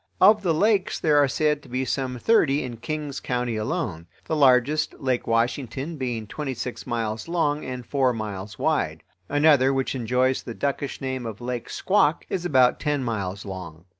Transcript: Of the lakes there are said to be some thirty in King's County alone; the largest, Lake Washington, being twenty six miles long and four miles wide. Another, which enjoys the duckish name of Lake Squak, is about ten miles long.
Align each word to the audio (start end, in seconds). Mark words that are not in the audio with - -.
Of 0.19 0.41
the 0.41 0.51
lakes 0.55 0.99
there 0.99 1.19
are 1.19 1.27
said 1.27 1.61
to 1.61 1.69
be 1.69 1.85
some 1.85 2.17
thirty 2.17 2.63
in 2.63 2.77
King's 2.77 3.19
County 3.19 3.55
alone; 3.55 4.07
the 4.25 4.35
largest, 4.35 4.95
Lake 4.99 5.27
Washington, 5.27 5.97
being 5.97 6.25
twenty 6.25 6.55
six 6.55 6.87
miles 6.87 7.27
long 7.27 7.63
and 7.63 7.85
four 7.85 8.11
miles 8.11 8.57
wide. 8.57 9.03
Another, 9.29 9.71
which 9.71 9.93
enjoys 9.93 10.41
the 10.41 10.55
duckish 10.55 11.01
name 11.01 11.27
of 11.27 11.39
Lake 11.39 11.69
Squak, 11.69 12.25
is 12.29 12.45
about 12.45 12.79
ten 12.79 13.03
miles 13.03 13.45
long. 13.45 13.85